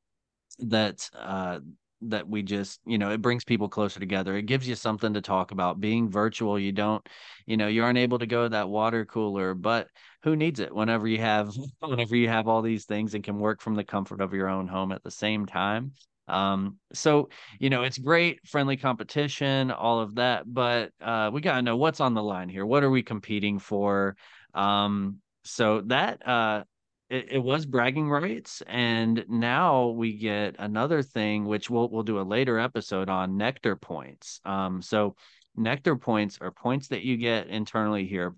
that 0.61 1.11
uh 1.15 1.61
that 2.03 2.29
we 2.29 2.43
just 2.43 2.81
you 2.87 2.99
know 2.99 3.11
it 3.11 3.23
brings 3.23 3.45
people 3.45 3.69
closer 3.69 4.01
together. 4.01 4.37
It 4.37 4.47
gives 4.47 4.69
you 4.69 4.75
something 4.75 5.15
to 5.15 5.21
talk 5.21 5.51
about. 5.51 5.81
Being 5.81 6.11
virtual 6.11 6.59
you 6.59 6.73
don't 6.73 7.07
you 7.47 7.57
know 7.57 7.69
you 7.69 7.83
aren't 7.83 7.99
able 7.99 8.19
to 8.19 8.27
go 8.27 8.45
to 8.45 8.49
that 8.51 8.69
water 8.69 9.05
cooler 9.05 9.55
but 9.55 9.89
who 10.23 10.37
needs 10.37 10.61
it 10.61 10.75
whenever 10.75 11.07
you 11.07 11.19
have 11.19 11.55
whenever 11.81 12.17
you 12.17 12.29
have 12.29 12.49
all 12.49 12.63
these 12.63 12.85
things 12.85 13.15
and 13.15 13.25
can 13.25 13.39
work 13.39 13.61
from 13.61 13.75
the 13.75 13.85
comfort 13.85 14.21
of 14.21 14.35
your 14.35 14.49
own 14.49 14.69
home 14.69 14.93
at 14.93 15.03
the 15.03 15.11
same 15.11 15.47
time. 15.47 15.93
Um 16.29 16.79
so 16.93 17.29
you 17.61 17.71
know 17.71 17.83
it's 17.83 17.99
great 17.99 18.41
friendly 18.47 18.77
competition 18.77 19.71
all 19.71 20.01
of 20.01 20.17
that 20.17 20.43
but 20.53 20.91
uh 21.01 21.31
we 21.33 21.41
got 21.41 21.57
to 21.57 21.63
know 21.63 21.77
what's 21.77 22.01
on 22.01 22.15
the 22.15 22.23
line 22.23 22.49
here. 22.49 22.67
What 22.67 22.83
are 22.83 22.91
we 22.91 23.03
competing 23.03 23.59
for? 23.59 24.17
Um 24.55 25.19
so 25.45 25.83
that 25.83 26.27
uh 26.27 26.65
it, 27.09 27.33
it 27.33 27.39
was 27.39 27.67
bragging 27.67 28.11
rights 28.11 28.63
and 28.67 29.25
now 29.29 29.89
we 29.89 30.13
get 30.15 30.57
another 30.59 31.03
thing 31.03 31.45
which 31.45 31.71
we'll 31.71 31.89
we'll 31.89 32.03
do 32.03 32.21
a 32.21 32.23
later 32.23 32.59
episode 32.59 33.09
on 33.09 33.37
nectar 33.37 33.77
points. 33.77 34.41
Um 34.45 34.83
so 34.83 35.17
nectar 35.57 35.97
points 35.97 36.39
are 36.41 36.51
points 36.51 36.89
that 36.89 37.03
you 37.03 37.17
get 37.17 37.49
internally 37.49 38.07
here 38.07 38.35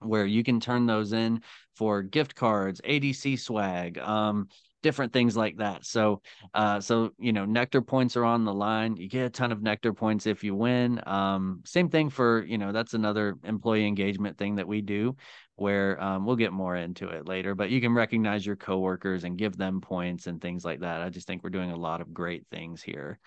where 0.00 0.26
you 0.26 0.42
can 0.42 0.60
turn 0.60 0.86
those 0.86 1.12
in 1.12 1.42
for 1.76 2.02
gift 2.02 2.34
cards 2.34 2.80
adc 2.82 3.38
swag 3.38 3.98
um 3.98 4.48
different 4.82 5.12
things 5.12 5.36
like 5.36 5.56
that. 5.56 5.84
So, 5.84 6.22
uh, 6.54 6.80
so 6.80 7.10
you 7.18 7.32
know, 7.32 7.44
nectar 7.44 7.80
points 7.82 8.16
are 8.16 8.24
on 8.24 8.44
the 8.44 8.52
line. 8.52 8.96
You 8.96 9.08
get 9.08 9.26
a 9.26 9.30
ton 9.30 9.52
of 9.52 9.62
nectar 9.62 9.92
points 9.92 10.26
if 10.26 10.44
you 10.44 10.54
win. 10.54 11.00
Um, 11.06 11.62
same 11.64 11.88
thing 11.88 12.10
for 12.10 12.44
you 12.44 12.58
know, 12.58 12.72
that's 12.72 12.94
another 12.94 13.36
employee 13.44 13.86
engagement 13.86 14.38
thing 14.38 14.56
that 14.56 14.68
we 14.68 14.80
do, 14.80 15.16
where 15.56 16.02
um, 16.02 16.26
we'll 16.26 16.36
get 16.36 16.52
more 16.52 16.76
into 16.76 17.08
it 17.08 17.26
later. 17.26 17.54
But 17.54 17.70
you 17.70 17.80
can 17.80 17.94
recognize 17.94 18.44
your 18.44 18.56
coworkers 18.56 19.24
and 19.24 19.38
give 19.38 19.56
them 19.56 19.80
points 19.80 20.26
and 20.26 20.40
things 20.40 20.64
like 20.64 20.80
that. 20.80 21.00
I 21.00 21.08
just 21.08 21.26
think 21.26 21.42
we're 21.42 21.50
doing 21.50 21.70
a 21.70 21.76
lot 21.76 22.00
of 22.00 22.12
great 22.12 22.46
things 22.50 22.82
here. 22.82 23.18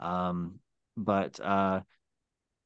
Um, 0.00 0.58
but 0.96 1.40
uh, 1.40 1.80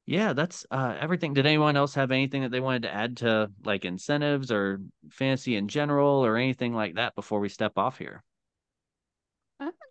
yeah, 0.07 0.35
that's 0.35 0.65
uh, 0.71 0.97
everything. 1.01 1.35
Did 1.35 1.47
anyone 1.47 1.77
else 1.77 1.95
have 1.95 2.13
anything 2.13 2.43
that 2.43 2.53
they 2.53 2.61
wanted 2.61 2.83
to 2.83 2.95
add 2.95 3.17
to 3.19 3.51
like 3.65 3.85
incentives 3.85 4.53
or 4.53 4.81
fantasy 5.11 5.57
in 5.57 5.67
general 5.67 6.25
or 6.25 6.37
anything 6.37 6.75
like 6.75 6.95
that 6.95 7.17
before 7.17 7.41
we 7.41 7.49
step 7.49 7.73
off 7.77 7.99
here? 7.99 8.23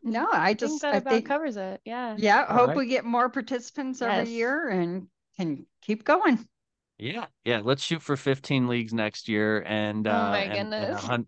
No, 0.06 0.28
I, 0.32 0.50
I 0.50 0.54
just 0.54 0.74
think 0.74 0.82
that 0.84 0.94
I 0.94 0.98
about 0.98 1.14
think, 1.14 1.26
covers 1.26 1.58
it. 1.58 1.82
Yeah. 1.84 2.16
Yeah. 2.18 2.46
All 2.48 2.56
hope 2.56 2.68
right. 2.70 2.78
we 2.78 2.86
get 2.86 3.06
more 3.06 3.28
participants 3.28 4.02
yes. 4.02 4.20
every 4.20 4.34
year 4.34 4.70
and 4.70 5.08
can 5.36 5.66
keep 5.82 6.06
going. 6.06 6.48
Yeah, 6.98 7.26
yeah. 7.44 7.62
Let's 7.64 7.84
shoot 7.84 8.02
for 8.02 8.16
15 8.16 8.68
leagues 8.68 8.94
next 8.94 9.28
year, 9.28 9.64
and 9.66 10.08
oh 10.08 10.12
uh, 10.12 10.30
my 10.30 10.44
and, 10.44 10.72
goodness, 10.72 11.10
and, 11.10 11.26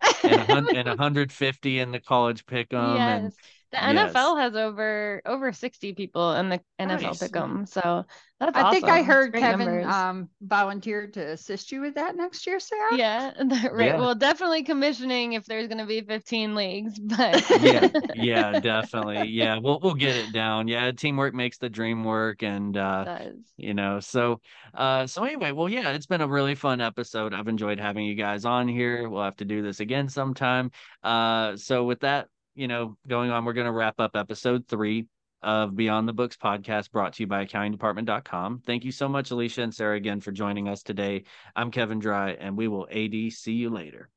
and, 0.49 0.67
and 0.69 0.87
150 0.87 1.79
in 1.79 1.91
the 1.91 1.99
college 1.99 2.45
pick'em. 2.45 2.95
Yes. 2.95 3.21
And, 3.21 3.33
the 3.71 3.77
yes. 3.77 4.13
NFL 4.13 4.39
has 4.39 4.55
over 4.55 5.21
over 5.25 5.51
60 5.51 5.93
people 5.93 6.33
in 6.33 6.49
the 6.49 6.61
NFL 6.79 7.01
nice. 7.01 7.19
pick'em. 7.19 7.67
So 7.67 8.05
that's 8.39 8.55
I 8.55 8.61
awesome. 8.61 8.71
think 8.71 8.85
I 8.85 9.01
heard 9.01 9.33
Kevin 9.33 9.83
um, 9.83 10.29
volunteered 10.41 11.13
to 11.15 11.31
assist 11.31 11.71
you 11.71 11.81
with 11.81 11.95
that 11.95 12.15
next 12.15 12.45
year, 12.47 12.59
Sarah. 12.59 12.95
Yeah, 12.95 13.33
right. 13.71 13.87
Yeah. 13.87 13.99
Well, 13.99 14.15
definitely 14.15 14.63
commissioning 14.63 15.33
if 15.33 15.45
there's 15.45 15.67
going 15.67 15.79
to 15.79 15.85
be 15.85 16.01
15 16.01 16.55
leagues, 16.55 16.99
but 16.99 17.49
yeah, 17.61 17.89
yeah, 18.15 18.59
definitely. 18.59 19.29
Yeah, 19.29 19.57
we'll 19.57 19.79
we'll 19.81 19.95
get 19.95 20.15
it 20.15 20.31
down. 20.31 20.67
Yeah, 20.67 20.91
teamwork 20.91 21.33
makes 21.33 21.57
the 21.57 21.69
dream 21.69 22.03
work, 22.03 22.43
and 22.43 22.77
uh, 22.77 23.19
you 23.57 23.73
know, 23.73 23.99
so 23.99 24.39
uh, 24.73 25.07
so 25.07 25.23
anyway, 25.23 25.51
well, 25.51 25.67
yeah, 25.67 25.89
it's 25.89 26.05
been 26.05 26.21
a 26.21 26.27
really 26.27 26.55
fun 26.55 26.79
episode. 26.79 27.33
I've 27.33 27.47
enjoyed 27.47 27.79
having 27.79 28.05
you 28.05 28.15
guys 28.15 28.45
on 28.45 28.67
here. 28.67 29.09
We'll 29.09 29.23
have 29.23 29.37
to 29.37 29.45
do 29.45 29.61
this 29.61 29.79
again 29.79 30.07
sometime. 30.07 30.71
Uh, 31.03 31.57
so 31.57 31.83
with 31.83 32.01
that, 32.01 32.27
you 32.57 32.67
know, 32.67 32.97
going 33.07 33.29
on, 33.29 33.45
we're 33.45 33.53
going 33.53 33.65
to 33.67 33.71
wrap 33.71 33.99
up 33.99 34.15
episode 34.15 34.67
three 34.67 35.05
of 35.43 35.75
Beyond 35.75 36.07
the 36.07 36.13
Books 36.13 36.35
podcast 36.35 36.91
brought 36.91 37.13
to 37.13 37.23
you 37.23 37.27
by 37.27 37.45
accountingdepartment.com. 37.45 38.63
Thank 38.65 38.83
you 38.83 38.91
so 38.91 39.07
much, 39.07 39.29
Alicia 39.29 39.61
and 39.61 39.73
Sarah, 39.73 39.95
again 39.95 40.19
for 40.19 40.31
joining 40.31 40.67
us 40.67 40.81
today. 40.81 41.25
I'm 41.55 41.69
Kevin 41.69 41.99
Dry, 41.99 42.31
and 42.31 42.57
we 42.57 42.67
will 42.67 42.87
AD 42.91 43.31
see 43.31 43.53
you 43.53 43.69
later. 43.69 44.09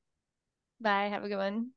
Bye. 0.81 1.09
Have 1.09 1.23
a 1.23 1.29
good 1.29 1.37
one. 1.37 1.71